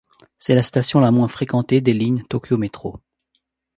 C'est 0.39 0.55
la 0.55 0.63
station 0.63 0.99
la 0.99 1.11
moins 1.11 1.27
fréquentée 1.27 1.79
des 1.79 1.93
lignes 1.93 2.23
Tokyo 2.23 2.57
Metro. 2.57 2.99